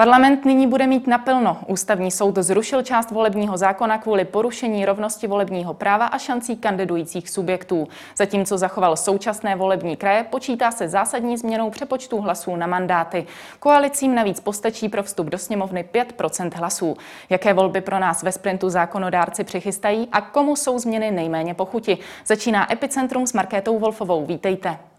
[0.00, 1.58] Parlament nyní bude mít naplno.
[1.66, 7.88] Ústavní soud zrušil část volebního zákona kvůli porušení rovnosti volebního práva a šancí kandidujících subjektů.
[8.16, 13.26] Zatímco zachoval současné volební kraje, počítá se zásadní změnou přepočtu hlasů na mandáty.
[13.58, 16.96] Koalicím navíc postačí pro vstup do sněmovny 5% hlasů.
[17.30, 21.98] Jaké volby pro nás ve sprintu zákonodárci přichystají a komu jsou změny nejméně pochuti?
[22.26, 24.26] Začíná Epicentrum s Markétou Wolfovou.
[24.26, 24.89] Vítejte.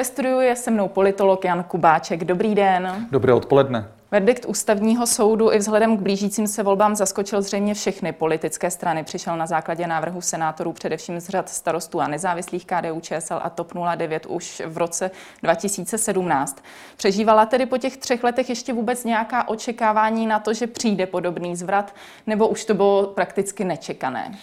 [0.00, 2.24] Ve studiu je se mnou politolog Jan Kubáček.
[2.24, 3.06] Dobrý den.
[3.10, 3.88] Dobré odpoledne.
[4.10, 9.04] Verdikt ústavního soudu i vzhledem k blížícím se volbám zaskočil zřejmě všechny politické strany.
[9.04, 13.72] Přišel na základě návrhu senátorů především z řad starostů a nezávislých KDU, ČSL a TOP
[13.96, 15.10] 09 už v roce
[15.42, 16.62] 2017.
[16.96, 21.56] Přežívala tedy po těch třech letech ještě vůbec nějaká očekávání na to, že přijde podobný
[21.56, 21.94] zvrat,
[22.26, 24.38] nebo už to bylo prakticky nečekané?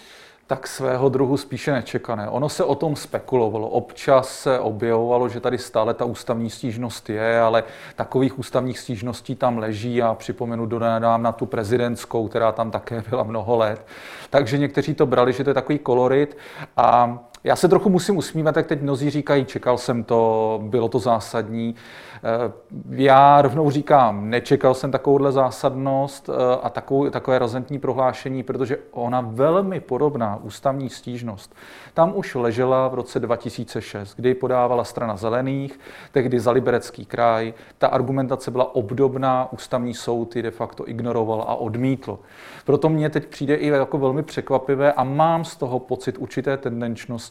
[0.48, 2.28] Tak svého druhu spíše nečekané.
[2.28, 3.68] Ono se o tom spekulovalo.
[3.68, 7.64] Občas se objevovalo, že tady stále ta ústavní stížnost je, ale
[7.96, 9.96] takových ústavních stížností tam leží.
[9.96, 13.86] Já připomenu do na tu prezidentskou, která tam také byla mnoho let.
[14.30, 16.36] Takže někteří to brali, že to je takový kolorit.
[16.76, 20.98] A já se trochu musím usmívat, jak teď mnozí říkají, čekal jsem to, bylo to
[20.98, 21.74] zásadní.
[22.16, 22.52] Eh,
[22.90, 29.20] já rovnou říkám, nečekal jsem takovouhle zásadnost eh, a takovou, takové razentní prohlášení, protože ona
[29.20, 31.54] velmi podobná ústavní stížnost
[31.98, 35.80] tam už ležela v roce 2006, kdy podávala strana zelených,
[36.12, 37.54] tehdy za liberecký kraj.
[37.78, 42.18] Ta argumentace byla obdobná, ústavní soud ji de facto ignoroval a odmítl.
[42.64, 47.27] Proto mně teď přijde i jako velmi překvapivé a mám z toho pocit určité tendenčnosti,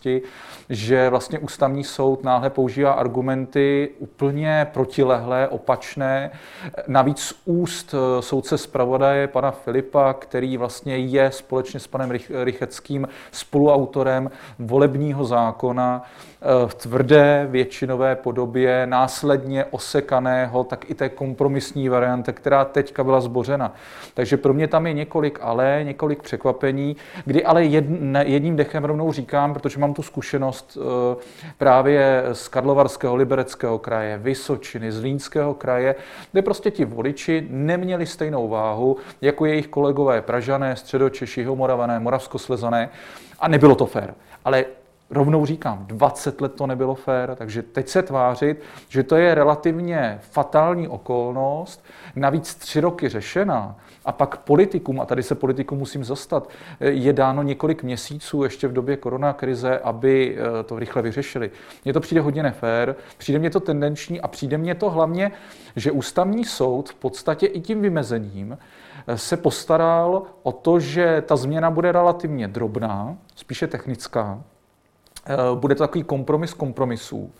[0.69, 6.31] že vlastně ústavní soud náhle používá argumenty úplně protilehlé, opačné.
[6.87, 12.11] Navíc úst eh, soudce zpravodaje pana Filipa, který vlastně je společně s panem
[12.43, 16.03] Rycheckým spoluautorem volebního zákona
[16.67, 23.73] v tvrdé většinové podobě, následně osekaného, tak i té kompromisní varianty, která teďka byla zbořena.
[24.13, 27.65] Takže pro mě tam je několik ale, několik překvapení, kdy ale
[28.23, 31.15] jedním dechem rovnou říkám, protože mám tu zkušenost eh,
[31.57, 35.95] právě z Karlovarského, Libereckého kraje, Vysočiny, z Línského kraje,
[36.31, 42.89] kde prostě ti voliči neměli stejnou váhu jako jejich kolegové Pražané, Středočeši, Homoravané, Moravskoslezané
[43.39, 44.13] a nebylo to fér.
[44.45, 44.65] Ale
[45.09, 50.19] rovnou říkám, 20 let to nebylo fér, takže teď se tvářit, že to je relativně
[50.21, 51.85] fatální okolnost,
[52.15, 53.75] navíc tři roky řešená,
[54.05, 58.73] a pak politikům, a tady se politikům musím zastat, je dáno několik měsíců ještě v
[58.73, 61.51] době koronakrize, aby eh, to rychle vyřešili.
[61.85, 65.31] Mně to přijde hodně nefér, přijde mně to tendenční a přijde mně to hlavně,
[65.75, 68.57] že ústavní soud v podstatě i tím vymezením
[69.07, 74.43] eh, se postaral o to, že ta změna bude relativně drobná, spíše technická,
[75.55, 77.31] bude to takový kompromis kompromisů.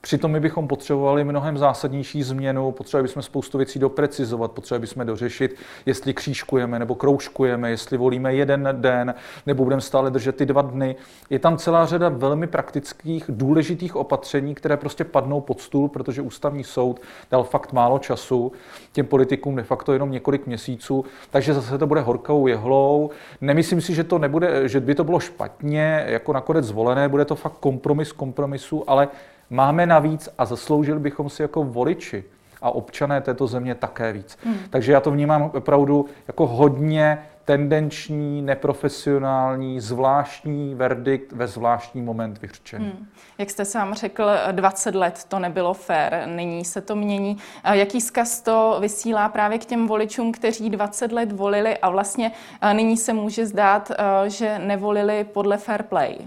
[0.00, 5.56] Přitom my bychom potřebovali mnohem zásadnější změnu, potřebovali bychom spoustu věcí doprecizovat, potřebovali bychom dořešit,
[5.86, 9.14] jestli křížkujeme nebo kroužkujeme, jestli volíme jeden den
[9.46, 10.96] nebo budeme stále držet ty dva dny.
[11.30, 16.64] Je tam celá řada velmi praktických, důležitých opatření, které prostě padnou pod stůl, protože ústavní
[16.64, 17.00] soud
[17.30, 18.52] dal fakt málo času,
[18.92, 23.10] těm politikům de facto jenom několik měsíců, takže zase to bude horkou jehlou.
[23.40, 27.34] Nemyslím si, že to nebude, že by to bylo špatně, jako nakonec zvolené, bude to
[27.34, 29.08] fakt kompromis kompromisu, ale
[29.50, 32.24] Máme navíc a zasloužili bychom si jako voliči
[32.62, 34.38] a občané této země také víc.
[34.44, 34.58] Hmm.
[34.70, 42.84] Takže já to vnímám opravdu jako hodně tendenční, neprofesionální, zvláštní verdikt ve zvláštní moment vyřčený.
[42.84, 43.06] Hmm.
[43.38, 47.36] Jak jste sám řekl, 20 let to nebylo fér, nyní se to mění.
[47.72, 52.32] Jaký zkaz to vysílá právě k těm voličům, kteří 20 let volili a vlastně
[52.72, 53.92] nyní se může zdát,
[54.26, 56.18] že nevolili podle fair play?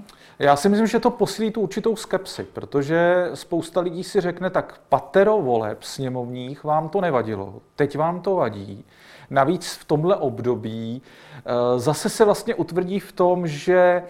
[0.41, 4.81] Já si myslím, že to posílí tu určitou skepsi, protože spousta lidí si řekne, tak
[4.89, 8.85] patero voleb sněmovních vám to nevadilo, teď vám to vadí.
[9.29, 11.01] Navíc v tomhle období
[11.35, 14.03] eh, zase se vlastně utvrdí v tom, že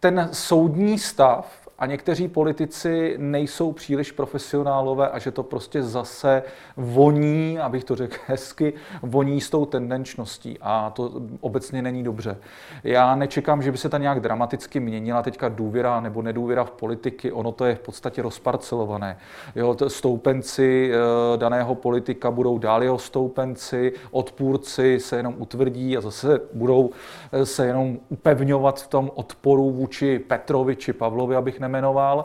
[0.00, 6.42] ten soudní stav a někteří politici nejsou příliš profesionálové a že to prostě zase
[6.76, 8.72] voní, abych to řekl hezky,
[9.02, 12.36] voní s tou tendenčností a to obecně není dobře.
[12.84, 17.32] Já nečekám, že by se ta nějak dramaticky měnila teďka důvěra nebo nedůvěra v politiky,
[17.32, 19.16] ono to je v podstatě rozparcelované.
[19.56, 26.40] Jo, stoupenci eh, daného politika budou dál jeho stoupenci, odpůrci se jenom utvrdí a zase
[26.52, 26.90] budou
[27.32, 32.24] eh, se jenom upevňovat v tom odporu vůči Petrovi či Pavlovi, abych nejmenoval,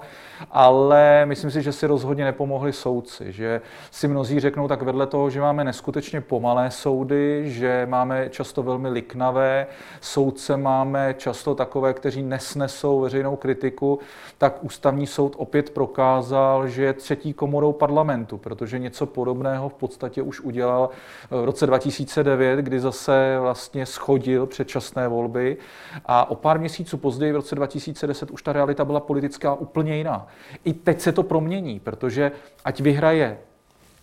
[0.51, 3.61] ale myslím si, že si rozhodně nepomohli soudci, že
[3.91, 8.89] si mnozí řeknou tak vedle toho, že máme neskutečně pomalé soudy, že máme často velmi
[8.89, 9.67] liknavé
[10.01, 13.99] soudce, máme často takové, kteří nesnesou veřejnou kritiku,
[14.37, 20.21] tak ústavní soud opět prokázal, že je třetí komorou parlamentu, protože něco podobného v podstatě
[20.21, 20.89] už udělal
[21.29, 25.57] v roce 2009, kdy zase vlastně schodil předčasné volby.
[26.05, 30.27] A o pár měsíců později, v roce 2010, už ta realita byla politická úplně jiná.
[30.63, 32.31] I teď se to promění, protože
[32.65, 33.37] ať vyhraje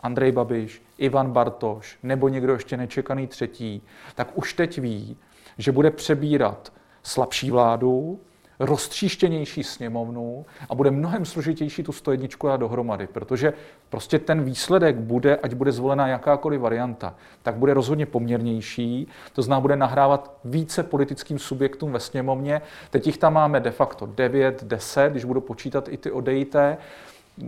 [0.01, 3.83] Andrej Babiš, Ivan Bartoš nebo někdo ještě nečekaný třetí,
[4.15, 5.17] tak už teď ví,
[5.59, 8.21] že bude přebírat slabší vládu,
[8.63, 13.53] roztříštěnější sněmovnu a bude mnohem složitější tu 101 dát dohromady, protože
[13.89, 19.61] prostě ten výsledek bude, ať bude zvolena jakákoliv varianta, tak bude rozhodně poměrnější, to znamená,
[19.61, 22.63] bude nahrávat více politickým subjektům ve sněmovně.
[22.91, 26.77] Teď jich tam máme de facto 9, 10, když budu počítat i ty odejité,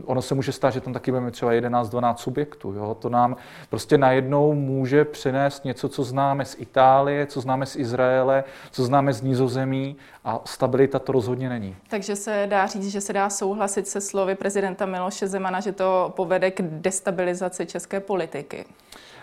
[0.05, 2.73] ono se může stát, že tam taky budeme třeba 11-12 subjektů.
[2.73, 2.97] Jo?
[3.01, 3.37] To nám
[3.71, 9.13] prostě najednou může přinést něco, co známe z Itálie, co známe z Izraele, co známe
[9.13, 11.77] z Nízozemí a stabilita to rozhodně není.
[11.89, 16.13] Takže se dá říct, že se dá souhlasit se slovy prezidenta Miloše Zemana, že to
[16.17, 18.65] povede k destabilizaci české politiky.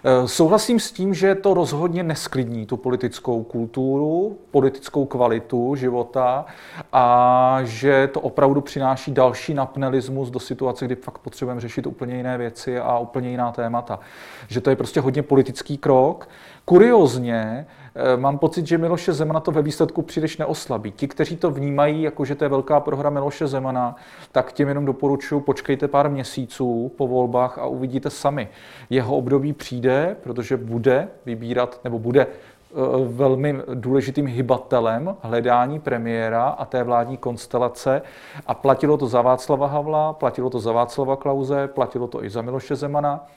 [0.04, 6.46] Eh, souhlasím s tím, že to rozhodně nesklidní tu politickou kulturu, politickou kvalitu života
[6.94, 12.38] a že to opravdu přináší další napnelismus do situace, kdy fakt potřebujeme řešit úplně jiné
[12.38, 14.00] věci a úplně jiná témata.
[14.48, 16.30] Že to je prostě hodně politický krok.
[16.66, 17.68] Kuriozně
[18.16, 20.92] mám pocit, že Miloše Zemana to ve výsledku příliš neoslabí.
[20.92, 23.96] Ti, kteří to vnímají, jako že to je velká prohra Miloše Zemana,
[24.32, 28.50] tak těm jenom doporučuji, počkejte pár měsíců po volbách a uvidíte sami.
[28.90, 32.76] Jeho období přijde, protože bude vybírat, nebo bude eh,
[33.08, 38.02] velmi důležitým hybatelem hledání premiéra a té vládní konstelace.
[38.48, 42.42] A platilo to za Václava Havla, platilo to za Václava Klauze, platilo to i za
[42.42, 43.28] Miloše Zemana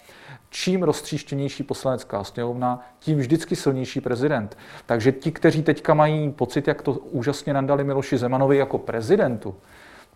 [0.55, 4.59] čím roztříštěnější poslanecká sněmovna, tím vždycky silnější prezident.
[4.87, 9.55] Takže ti, kteří teďka mají pocit, jak to úžasně nadali Miloši Zemanovi jako prezidentu,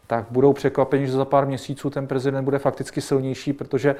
[0.06, 3.96] tak budou překvapeni, že za pár měsíců ten prezident bude fakticky silnější, protože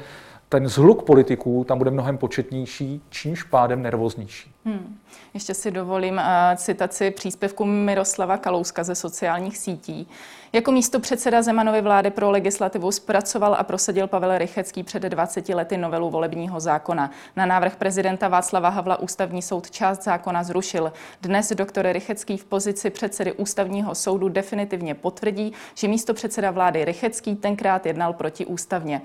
[0.49, 4.53] ten zhluk politiků tam bude mnohem početnější, čímž pádem nervóznější.
[4.65, 4.99] Hmm.
[5.35, 6.23] Ještě si dovolím uh,
[6.57, 10.09] citaci příspěvku Miroslava Kalouska ze sociálních sítí.
[10.53, 15.77] Jako místo předseda Zemanovy vlády pro legislativu zpracoval a prosadil Pavel Rychecký před 20 lety
[15.77, 17.11] novelu volebního zákona.
[17.37, 20.93] Na návrh prezidenta Václava Havla ústavní soud část zákona zrušil.
[21.23, 27.37] Dnes doktor Rychecký v pozici předsedy ústavního soudu definitivně potvrdí, že místo předseda vlády Rychecký
[27.37, 29.03] tenkrát jednal protiústavně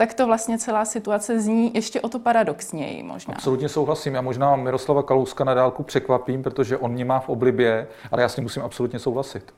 [0.00, 3.34] tak to vlastně celá situace zní ještě o to paradoxněji možná.
[3.34, 4.14] Absolutně souhlasím.
[4.14, 8.28] Já možná Miroslava Kalouska na dálku překvapím, protože on mě má v oblibě, ale já
[8.28, 9.54] s ním musím absolutně souhlasit.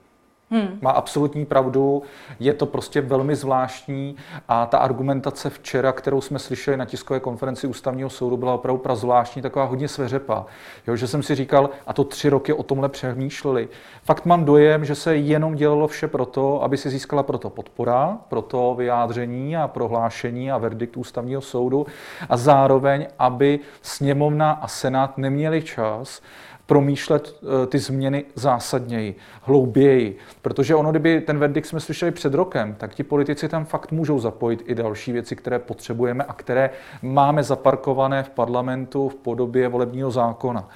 [0.52, 0.78] Hmm.
[0.80, 2.02] Má absolutní pravdu,
[2.40, 4.16] je to prostě velmi zvláštní
[4.48, 9.42] a ta argumentace včera, kterou jsme slyšeli na tiskové konferenci ústavního soudu, byla opravdu prazvláštní,
[9.42, 10.46] taková hodně sveřepá.
[10.86, 13.68] Jo, že jsem si říkal, a to tři roky o tomhle přemýšleli.
[14.02, 18.74] Fakt mám dojem, že se jenom dělalo vše proto, aby se získala proto podpora, proto
[18.78, 21.86] vyjádření a prohlášení a verdikt ústavního soudu
[22.28, 26.22] a zároveň, aby sněmovna a senát neměli čas
[26.70, 30.18] promýšlet eh, ty změny zásadněji, hlouběji.
[30.42, 34.18] Protože ono, kdyby ten verdikt jsme slyšeli před rokem, tak ti politici tam fakt můžou
[34.18, 36.70] zapojit i další věci, které potřebujeme a které
[37.02, 40.68] máme zaparkované v parlamentu v podobě volebního zákona.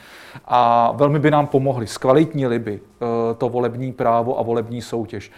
[0.45, 5.31] A velmi by nám pomohli, zkvalitnili by eh, to volební právo a volební soutěž.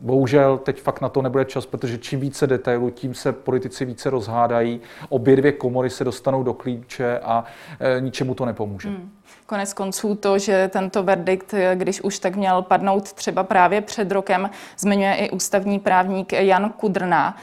[0.00, 4.10] Bohužel teď fakt na to nebude čas, protože čím více detailů, tím se politici více
[4.10, 7.44] rozhádají, obě dvě komory se dostanou do klíče a
[7.80, 8.88] e, ničemu to nepomůže.
[8.88, 9.10] Hmm.
[9.46, 14.50] Konec konců to, že tento verdikt, když už tak měl padnout třeba právě před rokem,
[14.78, 17.36] zmiňuje i ústavní právník Jan Kudrna.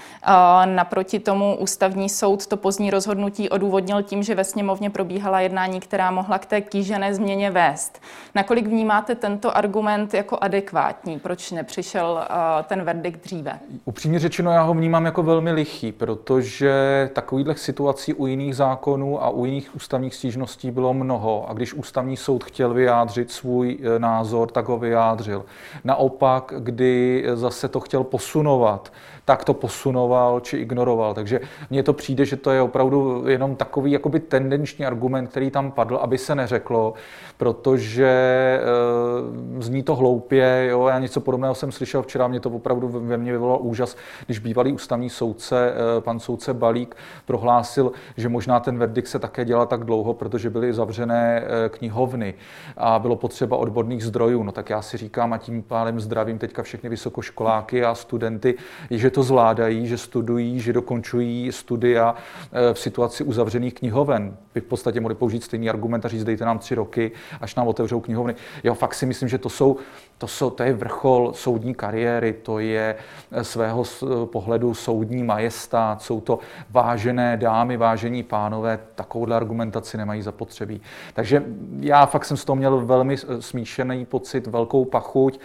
[0.66, 6.12] Naproti tomu ústavní soud to pozdní rozhodnutí odůvodnil tím, že ve sněmovně probíhala jednání, která
[6.12, 8.02] mohla k té kýžené změně vést.
[8.36, 11.20] Nakolik vnímáte tento argument jako adekvátní?
[11.20, 12.20] Proč nepřišel
[12.64, 13.60] ten verdikt dříve?
[13.86, 19.30] Upřímně řečeno, já ho vnímám jako velmi lichý, protože takových situací u jiných zákonů a
[19.30, 21.50] u jiných ústavních stížností bylo mnoho.
[21.50, 21.74] A když
[22.16, 25.46] soud chtěl vyjádřit svůj e, názor, tak ho vyjádřil.
[25.84, 28.94] Naopak, kdy zase to chtěl posunovat,
[29.26, 31.14] tak to posunoval či ignoroval.
[31.14, 31.40] Takže
[31.70, 35.96] mně to přijde, že to je opravdu jenom takový jakoby tendenční argument, který tam padl,
[35.96, 36.94] aby se neřeklo,
[37.38, 38.08] protože
[39.60, 40.66] e, zní to hloupě.
[40.70, 40.88] Jo?
[40.88, 44.74] Já něco podobného jsem slyšel včera, mě to opravdu ve mně vyvolal úžas, když bývalý
[44.74, 49.84] ústavní soudce, e, pan soudce Balík, prohlásil, že možná ten verdikt se také dělal tak
[49.84, 52.34] dlouho, protože byly zavřené knihovny
[52.78, 54.44] a bylo potřeba odborných zdrojů.
[54.44, 58.56] No tak já si říkám a tím pádem zdravím teďka všechny vysokoškoláky a studenty,
[58.92, 62.16] že to zvládají, že studují, že dokončují studia
[62.74, 64.38] v situaci uzavřených knihoven.
[64.56, 67.68] Vy v podstatě mohli použít stejný argument a říct, dejte nám tři roky, až nám
[67.68, 68.36] otevřou knihovny.
[68.64, 69.78] Jo, fakt si myslím, že to jsou,
[70.18, 72.96] to, jsou, to je vrchol soudní kariéry, to je
[73.42, 73.84] svého
[74.26, 76.40] pohledu soudní majestát, jsou to
[76.70, 80.82] vážené dámy, vážení pánové, takovouhle argumentaci nemají zapotřebí.
[81.14, 81.44] Takže
[81.80, 85.40] já fakt jsem z toho měl velmi smíšený pocit, velkou pachuť.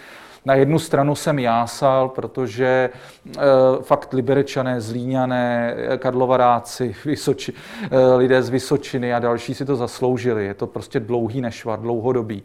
[0.48, 3.40] Na jednu stranu jsem jásal, protože e,
[3.82, 7.52] fakt liberečané, zlíňané, karlovaráci, vysoči,
[7.90, 10.46] e, lidé z Vysočiny a další si to zasloužili.
[10.46, 12.42] Je to prostě dlouhý nešvar, dlouhodobý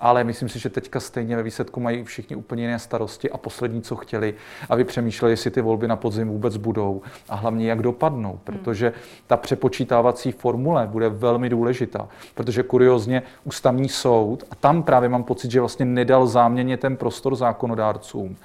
[0.00, 3.82] ale myslím si, že teďka stejně ve výsledku mají všichni úplně jiné starosti a poslední,
[3.82, 4.34] co chtěli,
[4.68, 8.40] aby přemýšleli, jestli ty volby na podzim vůbec budou a hlavně jak dopadnou, hmm.
[8.44, 8.92] protože
[9.26, 15.50] ta přepočítávací formule bude velmi důležitá, protože kuriozně ústavní soud, a tam právě mám pocit,
[15.50, 18.36] že vlastně nedal záměně ten prostor zákonodárcům,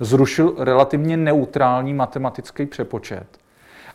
[0.00, 3.41] zrušil relativně neutrální matematický přepočet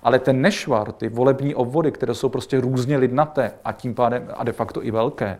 [0.04, 4.44] ale ten nešvar, ty volební obvody, které jsou prostě různě lidnaté a tím pádem a
[4.44, 5.39] de facto i velké,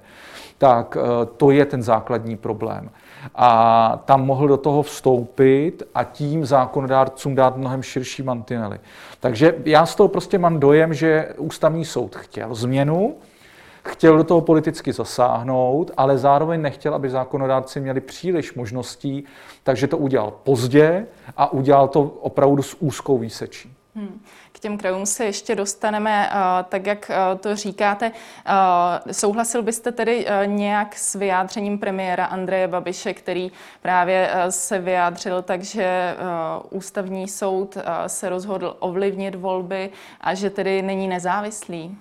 [0.58, 2.90] tak eh, to je ten základní problém.
[3.36, 8.80] A tam mohl do toho vstoupit a tím zákonodárcům dát mnohem širší mantinely.
[9.20, 13.16] Takže já z toho prostě mám dojem, že ústavní soud chtěl změnu,
[13.84, 19.24] chtěl do toho politicky zasáhnout, ale zároveň nechtěl, aby zákonodárci měli příliš možností,
[19.64, 21.06] takže to udělal pozdě
[21.38, 23.74] a udělal to opravdu s úzkou výsečí.
[23.96, 24.22] Hmm.
[24.58, 26.30] K těm krajům se ještě dostaneme,
[26.70, 28.12] tak jak to říkáte.
[29.12, 36.16] Souhlasil byste tedy nějak s vyjádřením premiéra Andreje Babiše, který právě se vyjádřil tak, že
[36.70, 39.90] ústavní soud se rozhodl ovlivnit volby
[40.22, 41.98] a že tedy není nezávislý?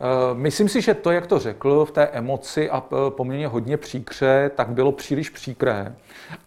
[0.00, 3.76] Eh, myslím si, že to, jak to řekl v té emoci a eh, poměrně hodně
[3.76, 5.94] příkře, tak bylo příliš příkré.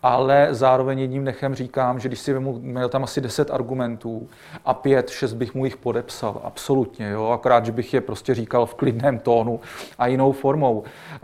[0.03, 4.29] Ale zároveň jedním nechem říkám, že když si vemu, měl tam asi 10 argumentů
[4.65, 8.65] a pět, šest bych mu jich podepsal, absolutně, jo, akorát, že bych je prostě říkal
[8.65, 9.59] v klidném tónu
[9.99, 10.83] a jinou formou.
[11.15, 11.19] Eh,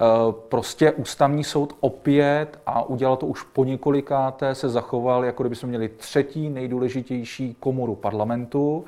[0.50, 5.70] prostě ústavní soud opět, a udělal to už po několikáté, se zachoval, jako kdyby jsme
[5.70, 8.86] měli třetí nejdůležitější komoru parlamentu,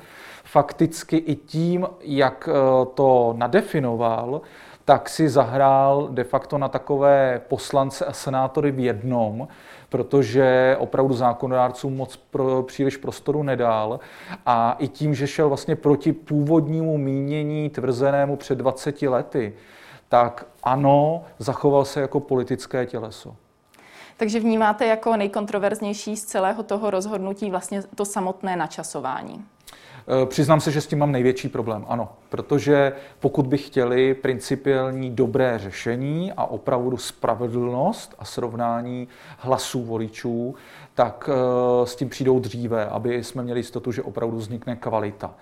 [0.50, 4.40] fakticky i tím, jak eh, to nadefinoval,
[4.84, 9.48] tak si zahrál de facto na takové poslance a senátory v jednom,
[9.88, 14.00] protože opravdu zákonodárcům moc pro, příliš prostoru nedal.
[14.46, 19.54] A i tím, že šel vlastně proti původnímu mínění tvrzenému před 20 lety,
[20.08, 23.36] tak ano, zachoval se jako politické těleso.
[24.16, 29.44] Takže vnímáte jako nejkontroverznější z celého toho rozhodnutí vlastně to samotné načasování?
[30.10, 35.10] Eh, přiznám se, že s tím mám největší problém, ano, protože pokud by chtěli principiální
[35.10, 40.54] dobré řešení a opravdu spravedlnost a srovnání hlasů voličů,
[40.94, 45.34] tak eh, s tím přijdou dříve, aby jsme měli jistotu, že opravdu vznikne kvalita.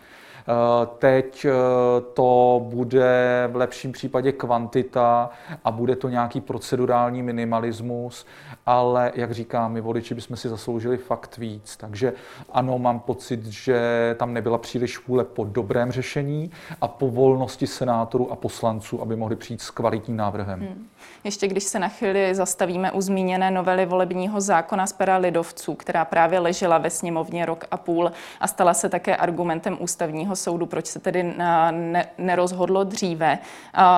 [0.49, 1.53] Eh, teď eh,
[2.15, 5.31] to bude v lepším případě kvantita
[5.65, 8.27] a bude to nějaký procedurální minimalismus,
[8.67, 11.77] ale jak říkám, my voliči bychom si zasloužili fakt víc.
[11.77, 12.13] Takže
[12.53, 13.81] ano, mám pocit, že
[14.19, 16.51] tam nebyla příliš vůle po dobrém řešení
[16.81, 20.61] a po volnosti senátorů a poslanců, aby mohli přijít s kvalitním návrhem.
[20.61, 20.87] Hmm.
[21.25, 26.05] Ještě když se na chvíli zastavíme u zmíněné novely volebního zákona z pera lidovců, která
[26.05, 30.87] právě ležela ve sněmovně rok a půl a stala se také argumentem ústavního soudu, proč
[30.87, 33.39] se tedy ne, nerozhodlo dříve.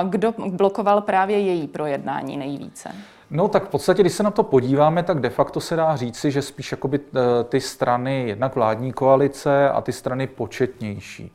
[0.08, 2.92] Kdo blokoval právě její projednání nejvíce?
[3.30, 6.30] No tak v podstatě, když se na to podíváme, tak de facto se dá říci,
[6.30, 11.32] že spíš jakoby eh, ty strany, jednak vládní koalice a ty strany početnější.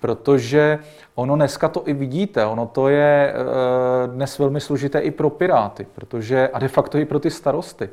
[0.00, 0.78] Protože
[1.14, 5.86] ono dneska to i vidíte, ono to je eh, dnes velmi složité i pro Piráty,
[5.94, 7.90] protože, a de facto i pro ty starosty.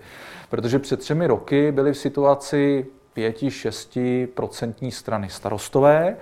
[0.50, 2.86] Protože před třemi roky byly v situaci
[3.18, 6.18] 5-6% procentní strany starostové,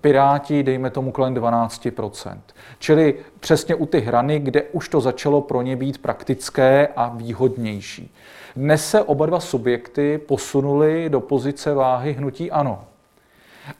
[0.00, 2.38] Piráti, dejme tomu kolem 12%.
[2.78, 8.14] Čili přesně u ty hrany, kde už to začalo pro ně být praktické a výhodnější.
[8.56, 12.84] Dnes se oba dva subjekty posunuli do pozice váhy hnutí ano.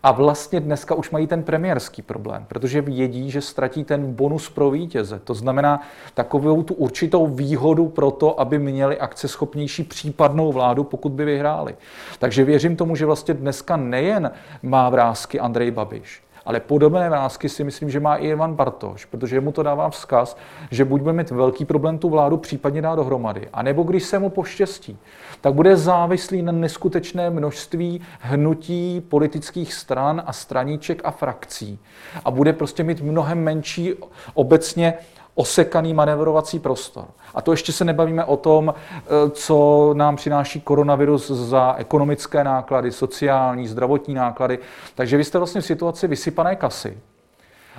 [0.02, 4.70] A vlastně dneska už mají ten premiérský problém, protože vědí, že ztratí ten bonus pro
[4.70, 5.18] vítěze.
[5.18, 5.80] To znamená
[6.14, 11.74] takovou tu určitou výhodu pro to, aby měli akceschopnější případnou vládu, pokud by vyhráli.
[12.18, 14.30] Takže věřím tomu, že vlastně dneska nejen
[14.62, 19.40] má vrázky Andrej Babiš, ale podobné vrázky si myslím, že má i Ivan Bartoš, protože
[19.40, 20.36] mu to dává vzkaz,
[20.70, 24.30] že buď bude mít velký problém tu vládu případně dát dohromady, anebo když se mu
[24.30, 24.98] poštěstí,
[25.40, 31.78] tak bude závislý na neskutečné množství hnutí politických stran a straníček a frakcí.
[32.24, 33.94] A bude prostě mít mnohem menší
[34.34, 34.94] obecně
[35.34, 37.04] osekaný manevrovací prostor.
[37.34, 42.92] A to ještě se nebavíme o tom, eh, co nám přináší koronavirus za ekonomické náklady,
[42.92, 44.58] sociální, zdravotní náklady.
[44.94, 46.98] Takže vy jste vlastně v situaci vysypané kasy.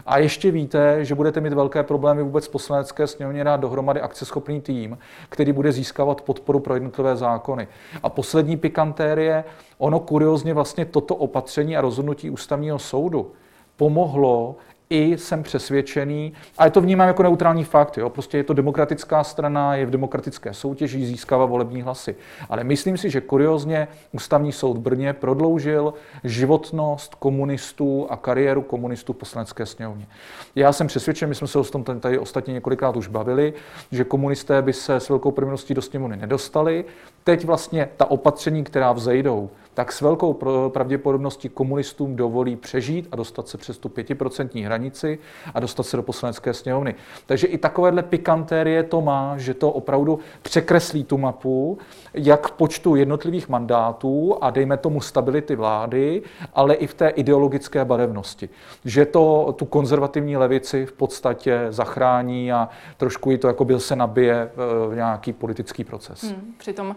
[0.06, 4.98] A ještě víte, že budete mít velké problémy vůbec poslanecké sněmovně dát dohromady akceschopný tým,
[5.30, 7.68] který bude získávat podporu pro jednotlivé zákony.
[8.04, 9.44] A poslední pikantérie,
[9.78, 13.32] ono kuriozně vlastně toto opatření a rozhodnutí ústavního soudu
[13.78, 14.56] pomohlo
[14.94, 18.10] i jsem přesvědčený, a je to vnímám jako neutrální fakt, jo?
[18.10, 22.16] prostě je to demokratická strana, je v demokratické soutěži, získává volební hlasy.
[22.50, 29.18] Ale myslím si, že kuriozně ústavní soud Brně prodloužil životnost komunistů a kariéru komunistů v
[29.18, 30.08] poslanecké sněmovně.
[30.56, 33.54] Já jsem přesvědčen, my jsme se o tom tady ostatně několikrát už bavili,
[33.92, 36.86] že komunisté by se s velkou prvností do sněmovny nedostali.
[37.24, 40.34] Teď vlastně ta opatření, která vzejdou, tak s velkou
[40.70, 45.20] pravděpodobností komunistům dovolí přežít a dostat se přes tu pětiprocentní hranici
[45.54, 46.96] a dostat se do poslanecké sněmovny.
[47.26, 51.78] Takže i takovéhle pikantérie to má, že to opravdu překreslí tu mapu,
[52.14, 56.22] jak v počtu jednotlivých mandátů a dejme tomu stability vlády,
[56.54, 58.50] ale i v té ideologické barevnosti.
[58.86, 63.96] Že to tu konzervativní levici v podstatě zachrání a trošku ji to jako byl se
[63.96, 64.52] nabije
[64.90, 66.24] v nějaký politický proces.
[66.24, 66.94] Hmm, přitom uh,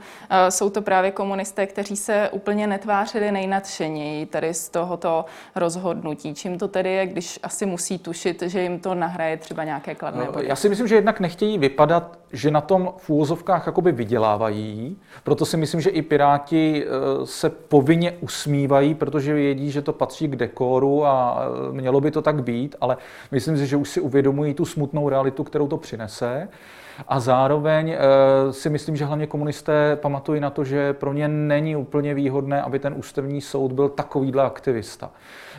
[0.49, 6.35] jsou to právě komunisté, kteří se úplně netvářili nejnadšeněji tady z tohoto rozhodnutí.
[6.35, 10.25] Čím to tedy je, když asi musí tušit, že jim to nahraje třeba nějaké kladné
[10.25, 10.47] no, body?
[10.49, 14.97] Já si myslím, že jednak nechtějí vypadat, že na tom v úvozovkách jakoby vydělávají.
[15.25, 16.91] Proto si myslím, že i Piráti eh,
[17.27, 22.23] se povinně usmívají, protože vědí, že to patří k dekoru a eh, mělo by to
[22.23, 22.97] tak být, ale
[23.31, 26.49] myslím si, že už si uvědomují tu smutnou realitu, kterou to přinese.
[27.09, 31.77] A zároveň eh, si myslím, že hlavně komunisté pamatují na to, že pro ně není
[31.77, 35.11] úplně výhodné, aby ten ústavní soud byl takovýhle aktivista.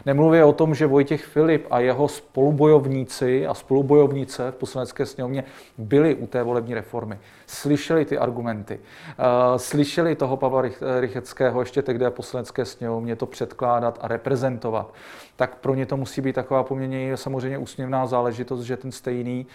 [0.05, 5.43] Nemluvě o tom, že Vojtěch Filip a jeho spolubojovníci a spolubojovnice v poslanecké sněmovně
[5.77, 7.19] byli u té volební reformy.
[7.47, 8.79] Slyšeli ty argumenty.
[8.79, 10.63] Eh, slyšeli toho Pavla
[10.99, 14.93] Rycheckého ještě tehdy v poslanecké sněmovně to předkládat a reprezentovat.
[15.35, 19.45] Tak pro ně to musí být taková poměrně samozřejmě úsměvná záležitost, že ten stejný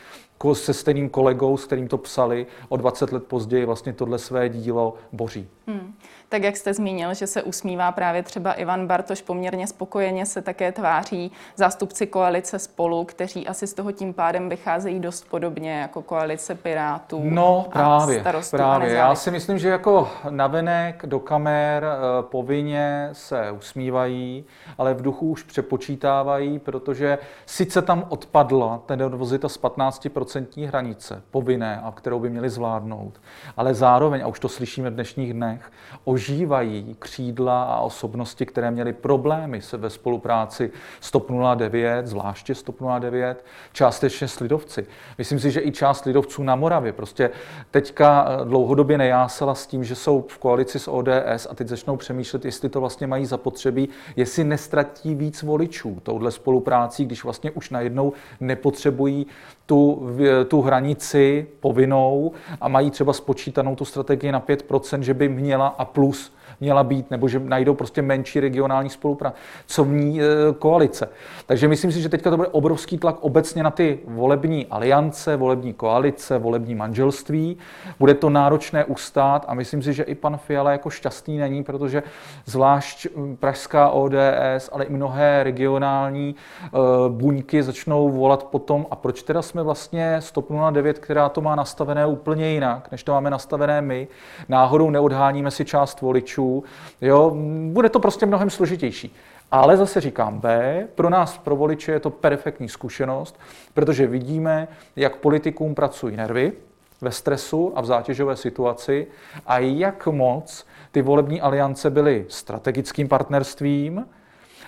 [0.52, 4.94] se stejným kolegou, s kterým to psali, o 20 let později vlastně tohle své dílo
[5.12, 5.48] boří.
[5.66, 5.94] Hmm.
[6.32, 10.72] Tak jak jste zmínil, že se usmívá právě třeba Ivan Bartoš, poměrně spokojeně se také
[10.72, 16.54] tváří zástupci koalice spolu, kteří asi z toho tím pádem vycházejí dost podobně jako koalice
[16.54, 17.20] Pirátů.
[17.24, 18.92] No právě, právě.
[18.92, 24.44] Já si myslím, že jako navenek do kamer eh, povinně se usmívají,
[24.78, 31.80] ale v duchu už přepočítávají, protože sice tam odpadla ten nervozita z 15% hranice povinné,
[31.84, 33.20] a kterou by měli zvládnout,
[33.56, 35.72] ale zároveň, a už to slyšíme v dnešních dnech,
[36.04, 42.54] o ožívají křídla a osobnosti, které měly problémy se ve spolupráci s TOP 09, zvláště
[42.54, 44.86] s TOP 09, částečně s lidovci.
[45.18, 47.30] Myslím si, že i část lidovců na Moravě prostě
[47.70, 51.96] teďka eh, dlouhodobě nejásala s tím, že jsou v koalici s ODS a teď začnou
[51.96, 57.70] přemýšlet, jestli to vlastně mají zapotřebí, jestli nestratí víc voličů touhle spoluprácí, když vlastně už
[57.70, 59.26] najednou nepotřebují
[59.66, 60.08] tu,
[60.48, 65.84] tu hranici povinnou a mají třeba spočítanou tu strategii na 5%, že by měla a
[65.84, 70.24] plus měla být, nebo že najdou prostě menší regionální spolupráci, co ní e,
[70.58, 71.08] koalice.
[71.46, 75.72] Takže myslím si, že teďka to bude obrovský tlak obecně na ty volební aliance, volební
[75.72, 77.56] koalice, volební manželství.
[77.98, 82.02] Bude to náročné ustát a myslím si, že i pan Fiala jako šťastný není, protože
[82.46, 83.06] zvlášť
[83.38, 86.68] pražská ODS, ale i mnohé regionální e,
[87.08, 92.06] buňky začnou volat potom, a proč teda jsme vlastně stop 09, která to má nastavené
[92.06, 94.08] úplně jinak, než to máme nastavené my,
[94.48, 96.51] náhodou neodháníme si část voličů,
[97.00, 97.32] Jo,
[97.72, 99.14] bude to prostě mnohem složitější.
[99.50, 103.40] Ale zase říkám B, pro nás, pro voliče, je to perfektní zkušenost,
[103.74, 106.52] protože vidíme, jak politikům pracují nervy
[107.00, 109.06] ve stresu a v zátěžové situaci
[109.46, 114.06] a jak moc ty volební aliance byly strategickým partnerstvím,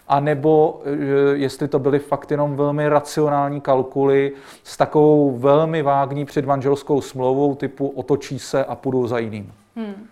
[0.09, 4.33] a nebo e, jestli to byly fakt jenom velmi racionální kalkuly
[4.64, 9.53] s takovou velmi vágní předmanželskou smlouvou typu otočí se a půjdu za jiným.
[9.77, 10.07] Hmm.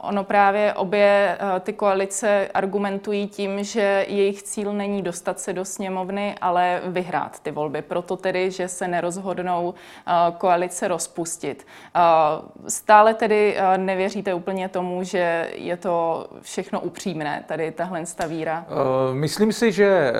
[0.00, 5.64] Ono právě obě eh, ty koalice argumentují tím, že jejich cíl není dostat se do
[5.64, 7.82] sněmovny, ale vyhrát ty volby.
[7.82, 9.74] Proto tedy, že se nerozhodnou
[10.06, 11.66] eh, koalice rozpustit.
[11.96, 12.00] Eh,
[12.68, 18.66] stále tedy nevěříte úplně tomu, že je to všechno upřímné, tady tahle víra?
[19.12, 20.12] Myslím si, že,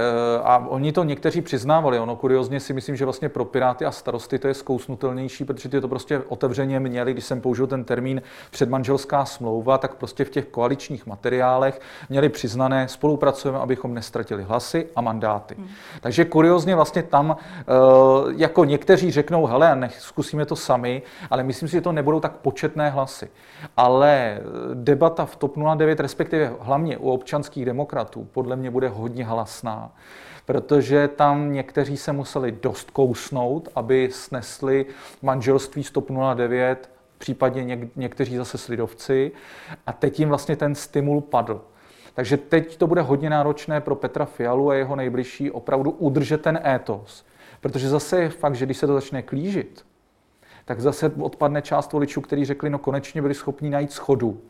[0.45, 4.39] a oni to někteří přiznávali, ono kuriozně si myslím, že vlastně pro Piráty a starosty
[4.39, 9.18] to je zkousnutelnější, protože ty to prostě otevřeně měli, když jsem použil ten termín předmanželská
[9.19, 15.01] nějaká smlouva, tak prostě v těch koaličních materiálech měli přiznané, spolupracujeme, abychom nestratili hlasy a
[15.01, 15.55] mandáty.
[15.55, 15.69] Hmm.
[16.01, 17.65] Takže kuriozně vlastně tam, eh,
[18.37, 22.33] jako někteří řeknou, hele, nech, zkusíme to sami, ale myslím si, že to nebudou tak
[22.33, 23.31] početné hlasy.
[23.77, 24.41] Ale
[24.75, 29.91] debata v TOP 09, respektive hlavně u občanských demokratů, podle mě bude hodně hlasná
[30.47, 34.87] protože tam někteří se museli dost kousnout, aby snesli
[35.23, 39.33] manželství 109, případně něk- někteří zase slidovci
[39.87, 41.65] a teď jim vlastně ten stimul padl.
[42.15, 46.61] Takže teď to bude hodně náročné pro Petra Fialu a jeho nejbližší opravdu udržet ten
[46.67, 47.27] étos.
[47.61, 49.87] Protože zase je fakt, že když se to začne klížit,
[50.65, 54.41] tak zase odpadne část voličů, kteří řekli, no konečně byli schopni najít schodu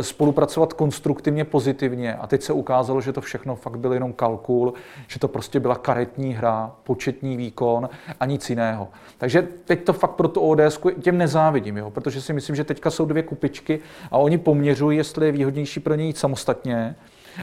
[0.00, 2.14] spolupracovat konstruktivně, pozitivně.
[2.14, 4.74] A teď se ukázalo, že to všechno fakt byl jenom kalkul,
[5.08, 7.88] že to prostě byla karetní hra, početní výkon
[8.20, 8.88] a nic jiného.
[9.18, 11.90] Takže teď to fakt pro tu ODS těm nezávidím, jo?
[11.90, 15.94] protože si myslím, že teďka jsou dvě kupičky a oni poměřují, jestli je výhodnější pro
[15.94, 16.96] ně jít samostatně,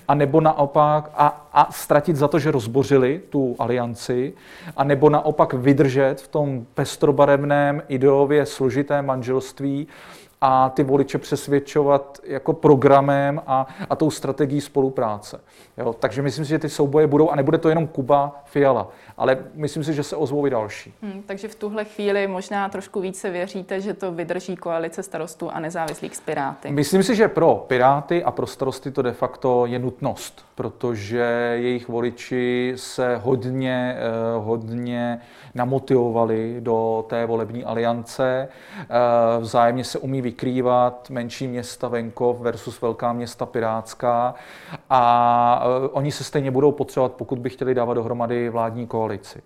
[0.08, 4.34] a nebo naopak a, a ztratit za to, že rozbořili tu alianci,
[4.78, 9.88] a nebo naopak vydržet v tom pestrobarevném, ideově složitém manželství
[10.42, 15.42] a ty voliče přesvědčovat jako programem a, a tou strategií spolupráce.
[15.78, 15.94] Jo?
[15.94, 19.84] Takže myslím si, že ty souboje budou, a nebude to jenom Kuba, Fiala, ale myslím
[19.84, 20.94] si, že se ozvou i další.
[21.02, 25.60] Hmm, takže v tuhle chvíli možná trošku více věříte, že to vydrží koalice starostů a
[25.60, 26.72] nezávislých s Piráty.
[26.72, 31.88] Myslím si, že pro Piráty a pro starosty to de facto je nutnost, protože jejich
[31.88, 34.02] voliči se hodně, eh,
[34.38, 35.22] hodně
[35.56, 38.48] namotivovali do té volební aliance.
[38.80, 38.86] Eh,
[39.40, 44.36] vzájemně se umí vykrývat menší města venkov versus velká města pirátská
[44.90, 49.42] a eh, oni se stejně budou potřebovat, pokud by chtěli dávat dohromady vládní koalici.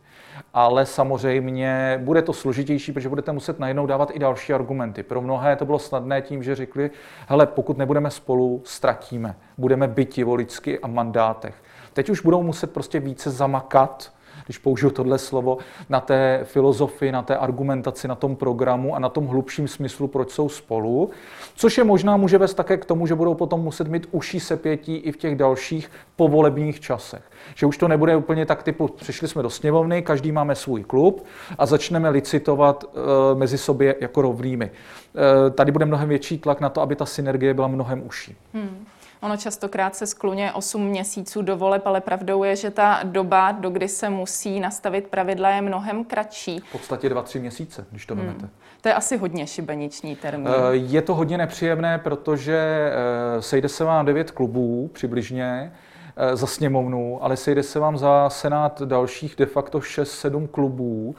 [0.53, 5.03] Ale samozřejmě bude to složitější, protože budete muset najednou dávat i další argumenty.
[5.03, 6.91] Pro mnohé to bylo snadné tím, že řekli,
[7.27, 9.35] hele, pokud nebudeme spolu, ztratíme.
[9.57, 11.55] Budeme byti voličsky a mandátech.
[11.93, 14.11] Teď už budou muset prostě více zamakat,
[14.45, 15.57] když použiju tohle slovo,
[15.89, 20.31] na té filozofii, na té argumentaci, na tom programu a na tom hlubším smyslu, proč
[20.31, 21.09] jsou spolu,
[21.55, 24.95] což je možná může vést také k tomu, že budou potom muset mít uší sepětí
[24.95, 27.23] i v těch dalších povolebních časech.
[27.55, 31.25] Že už to nebude úplně tak typu, přišli jsme do sněmovny, každý máme svůj klub
[31.57, 34.65] a začneme licitovat e, mezi sobě jako rovnými.
[34.65, 38.35] E, tady bude mnohem větší tlak na to, aby ta synergie byla mnohem užší.
[38.53, 38.85] Hmm.
[39.23, 43.69] Ono častokrát se skluně 8 měsíců do voleb, ale pravdou je, že ta doba, do
[43.69, 46.59] kdy se musí nastavit pravidla, je mnohem kratší.
[46.59, 48.49] V podstatě 2-3 měsíce, když to hmm.
[48.81, 50.47] To je asi hodně šibeniční termín.
[50.47, 55.73] Eh, je to hodně nepříjemné, protože eh, sejde se vám 9 klubů přibližně,
[56.15, 61.15] eh, za sněmovnu, ale sejde se vám za senát dalších de facto 6-7 klubů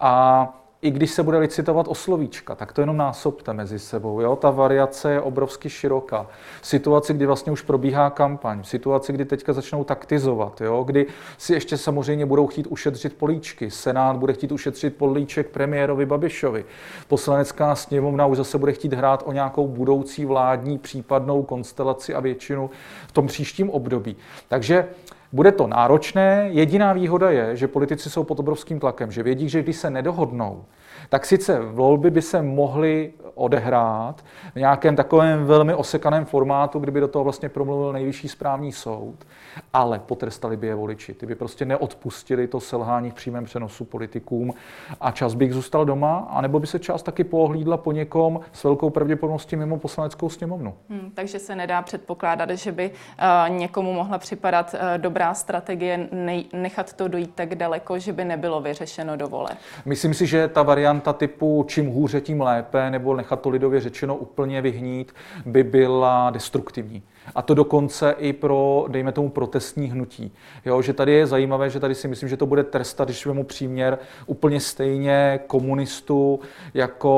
[0.00, 0.48] a
[0.86, 4.20] i když se bude licitovat o slovíčka, tak to jenom násobte mezi sebou.
[4.20, 4.36] Jo?
[4.36, 6.26] Ta variace je obrovsky široká.
[6.62, 10.84] Situaci, kdy vlastně už probíhá kampaň, situaci, kdy teďka začnou taktizovat, jo?
[10.84, 11.06] kdy
[11.38, 16.64] si ještě samozřejmě budou chtít ušetřit políčky, Senát bude chtít ušetřit políček premiérovi Babišovi,
[17.08, 22.70] poslanecká sněmovna už zase bude chtít hrát o nějakou budoucí vládní případnou konstelaci a většinu
[23.08, 24.16] v tom příštím období.
[24.48, 24.88] Takže
[25.32, 26.48] bude to náročné.
[26.52, 30.64] Jediná výhoda je, že politici jsou pod obrovským tlakem, že vědí, že když se nedohodnou,
[31.08, 37.08] tak sice volby by se mohly odehrát v nějakém takovém velmi osekaném formátu, kdyby do
[37.08, 39.26] toho vlastně promluvil nejvyšší správní soud,
[39.72, 41.14] ale potrestali by je voliči.
[41.14, 44.54] Ty by prostě neodpustili to selhání v přímém přenosu politikům
[45.00, 48.64] a čas by jich zůstal doma, anebo by se čas taky pohlídla po někom s
[48.64, 50.74] velkou pravděpodobností mimo poslaneckou sněmovnu.
[50.88, 56.44] Hmm, takže se nedá předpokládat, že by uh, někomu mohla připadat uh, dobrá strategie nej-
[56.52, 59.50] nechat to dojít tak daleko, že by nebylo vyřešeno do vole.
[59.84, 64.16] Myslím si, že ta varianta typu čím hůře, tím lépe, nebo nechat to lidově řečeno
[64.16, 65.14] úplně vyhnít,
[65.46, 67.02] by byla destruktivní.
[67.34, 70.32] A to dokonce i pro, dejme tomu, protestní hnutí.
[70.64, 73.44] Jo, že tady je zajímavé, že tady si myslím, že to bude trestat, když mu
[73.44, 76.40] příměr, úplně stejně komunistu
[76.74, 77.10] jako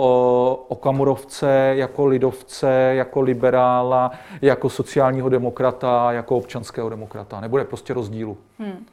[0.00, 4.10] o, okamurovce, jako lidovce, jako liberála,
[4.42, 7.40] jako sociálního demokrata, jako občanského demokrata.
[7.40, 8.36] Nebude prostě rozdílu.
[8.58, 8.86] Hmm.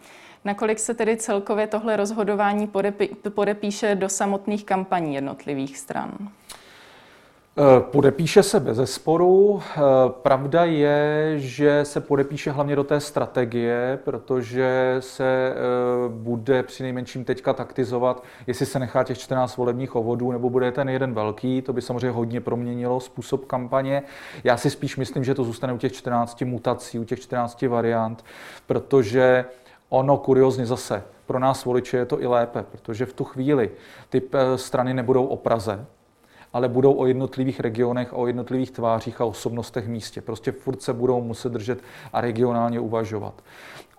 [0.45, 2.69] Nakolik se tedy celkově tohle rozhodování
[3.33, 6.11] podepíše do samotných kampaní jednotlivých stran?
[7.57, 9.61] Eh, podepíše se bez zesporu.
[9.61, 15.55] Eh, pravda je, že se podepíše hlavně do té strategie, protože se eh,
[16.09, 20.89] bude při nejmenším teďka taktizovat, jestli se nechá těch 14 volebních ovodů, nebo bude ten
[20.89, 21.61] jeden velký.
[21.61, 24.03] To by samozřejmě hodně proměnilo způsob kampaně.
[24.43, 28.25] Já si spíš myslím, že to zůstane u těch 14 mutací, u těch 14 variant,
[28.67, 29.45] protože
[29.89, 33.71] ono kuriozně zase pro nás voliče je to i lépe, protože v tu chvíli
[34.09, 34.21] ty
[34.55, 35.85] strany nebudou o Praze,
[36.53, 40.21] ale budou o jednotlivých regionech, o jednotlivých tvářích a osobnostech v místě.
[40.21, 41.79] Prostě furt se budou muset držet
[42.13, 43.33] a regionálně uvažovat.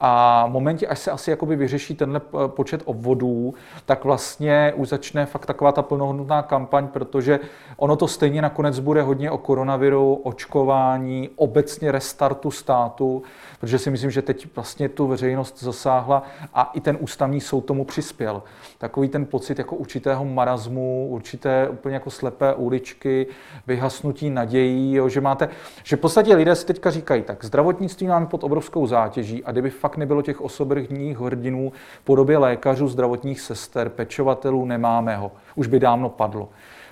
[0.01, 3.55] A v momentě, až se asi jakoby vyřeší tenhle počet obvodů,
[3.87, 7.40] tak vlastně už začne fakt taková ta plnohodnotná kampaň, protože
[7.77, 13.23] ono to stejně nakonec bude hodně o koronaviru, očkování, obecně restartu státu,
[13.61, 16.23] protože si myslím, že teď vlastně tu veřejnost zasáhla
[16.55, 18.43] a i ten ústavní soud tomu přispěl.
[18.79, 23.26] Takový ten pocit jako určitého marazmu, určité úplně jako slepé uličky,
[23.66, 25.48] vyhasnutí nadějí, jo, že máte,
[25.83, 29.70] že v podstatě lidé si teďka říkají, tak zdravotnictví máme pod obrovskou zátěží a kdyby
[29.70, 35.33] fakt nebylo těch osobních hrdinů v podobě lékařů, zdravotních sester, pečovatelů, nemáme ho.
[35.54, 36.48] Už by dávno padlo.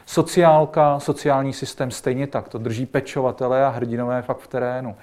[0.06, 4.96] Sociálka, sociální systém stejně tak, to drží pečovatele a hrdinové fakt v terénu.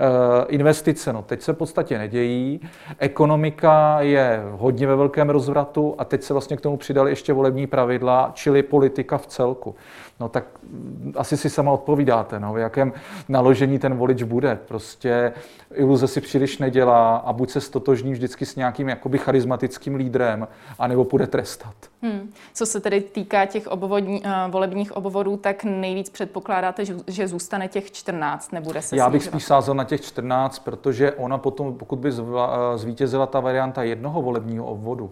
[0.00, 2.60] Eh, investice, no teď se v podstatě nedějí,
[2.98, 7.66] ekonomika je hodně ve velkém rozvratu a teď se vlastně k tomu přidali ještě volební
[7.66, 9.74] pravidla, čili politika v celku.
[10.20, 12.92] No tak mm, asi si sama odpovídáte, no, v jakém
[13.28, 14.58] naložení ten volič bude.
[14.68, 15.32] Prostě
[15.74, 21.04] iluze si příliš nedělá a buď se stotožní vždycky s nějakým jakoby charismatickým lídrem, anebo
[21.04, 21.74] bude trestat.
[22.02, 22.32] Hmm.
[22.54, 27.68] Co se tedy týká těch obvodní, uh, volebních obvodů, tak nejvíc předpokládáte, že, že zůstane
[27.68, 31.98] těch 14, nebude se Já bych spíš sázel na těch 14, protože ona potom, pokud
[31.98, 35.10] by zvla, zvítězila ta varianta jednoho volebního obvodu,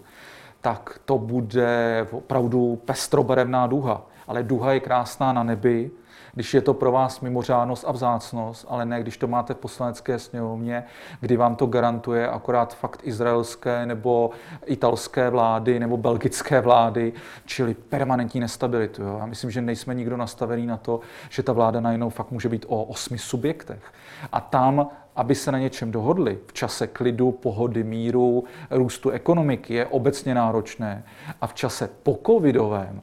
[0.60, 4.02] tak to bude opravdu pestrobarevná duha.
[4.28, 5.90] Ale duha je krásná na nebi,
[6.38, 10.18] když je to pro vás mimořádnost a vzácnost, ale ne když to máte v poslanecké
[10.18, 10.84] sněmovně,
[11.20, 14.30] kdy vám to garantuje akorát fakt izraelské nebo
[14.66, 17.12] italské vlády nebo belgické vlády,
[17.44, 19.02] čili permanentní nestabilitu.
[19.02, 19.16] Jo.
[19.18, 22.66] Já myslím, že nejsme nikdo nastavený na to, že ta vláda najednou fakt může být
[22.68, 23.92] o osmi subjektech.
[24.32, 29.86] A tam aby se na něčem dohodli v čase klidu, pohody, míru, růstu ekonomiky, je
[29.86, 31.04] obecně náročné.
[31.40, 33.02] A v čase pokovidovém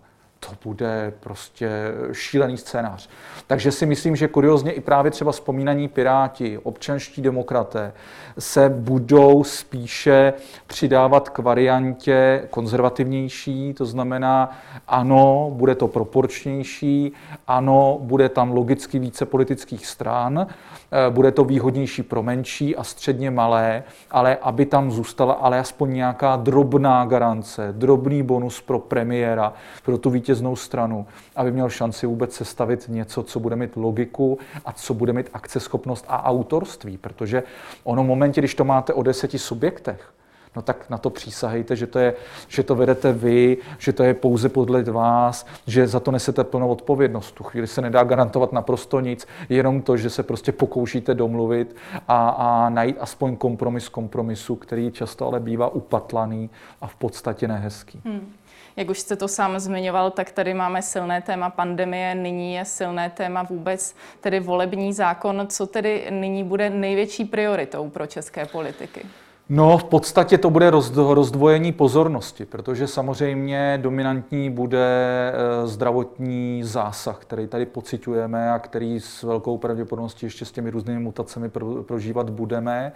[0.49, 1.69] to bude prostě
[2.11, 3.09] šílený scénář.
[3.47, 7.93] Takže si myslím, že kuriozně i právě třeba vzpomínaní Piráti, občanští demokraté
[8.39, 10.33] se budou spíše
[10.67, 17.13] přidávat k variantě konzervativnější, to znamená, ano, bude to proporčnější,
[17.47, 23.31] ano, bude tam logicky více politických stran, eh, bude to výhodnější pro menší a středně
[23.31, 29.53] malé, ale aby tam zůstala ale aspoň nějaká drobná garance, drobný bonus pro premiéra,
[29.85, 34.37] pro tu vítěznou vítěznou stranu, aby měl šanci vůbec sestavit něco, co bude mít logiku
[34.65, 36.97] a co bude mít akceschopnost a autorství.
[36.97, 37.43] Protože
[37.83, 40.11] ono v momentě, když to máte o deseti subjektech,
[40.55, 42.13] no tak na to přísahejte, že to, je,
[42.47, 46.67] že to vedete vy, že to je pouze podle vás, že za to nesete plnou
[46.67, 47.31] odpovědnost.
[47.31, 51.75] Tu chvíli se nedá garantovat naprosto nic, jenom to, že se prostě pokoušíte domluvit
[52.07, 56.49] a, a najít aspoň kompromis kompromisu, který často ale bývá upatlaný
[56.81, 58.01] a v podstatě nehezký.
[58.05, 58.33] Hmm.
[58.77, 63.09] Jak už jste to sám zmiňoval, tak tady máme silné téma pandemie, nyní je silné
[63.09, 65.47] téma vůbec tedy volební zákon.
[65.49, 69.05] Co tedy nyní bude největší prioritou pro české politiky?
[69.49, 74.87] No, v podstatě to bude rozdvojení pozornosti, protože samozřejmě dominantní bude
[75.33, 80.99] eh, zdravotní zásah, který tady pocitujeme a který s velkou pravděpodobností ještě s těmi různými
[80.99, 81.49] mutacemi
[81.81, 82.91] prožívat budeme.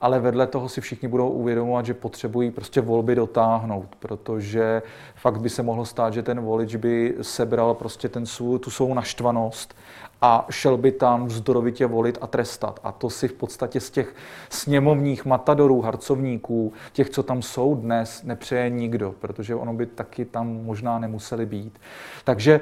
[0.00, 4.82] Ale vedle toho si všichni budou uvědomovat, že potřebují prostě volby dotáhnout, protože
[5.14, 8.94] fakt by se mohlo stát, že ten volič by sebral prostě ten svůj, tu svou
[8.94, 9.74] naštvanost
[10.22, 12.80] a šel by tam vzdorovitě volit a trestat.
[12.84, 14.14] A to si v podstatě z těch
[14.50, 20.64] sněmovních matadorů, harcovníků, těch, co tam jsou dnes, nepřeje nikdo, protože ono by taky tam
[20.64, 21.78] možná nemuseli být.
[22.24, 22.60] Takže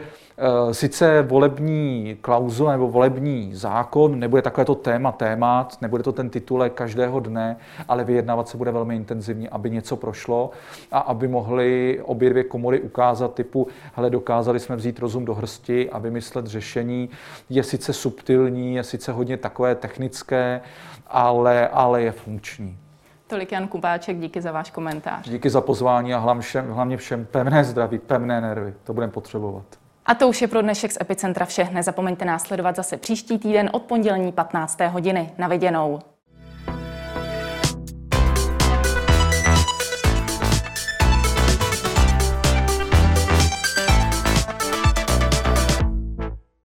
[0.72, 6.72] sice volební klauzule nebo volební zákon nebude takové to téma témat, nebude to ten titulek
[6.72, 7.56] každého dne,
[7.88, 10.50] ale vyjednávat se bude velmi intenzivně, aby něco prošlo
[10.92, 15.90] a aby mohly obě dvě komory ukázat typu, hele, dokázali jsme vzít rozum do hrsti
[15.90, 17.10] a vymyslet řešení,
[17.50, 20.60] je sice subtilní, je sice hodně takové technické,
[21.06, 22.78] ale, ale je funkční.
[23.26, 25.28] Tolik Jan Kubáček, díky za váš komentář.
[25.28, 28.74] Díky za pozvání a hlavně všem, hlavně všem pevné zdraví, pevné nervy.
[28.84, 29.64] To budeme potřebovat.
[30.08, 31.68] A to už je pro dnešek z Epicentra vše.
[31.72, 34.80] Nezapomeňte následovat zase příští týden od pondělní 15.
[34.80, 35.32] hodiny.
[35.38, 35.98] Na viděnou.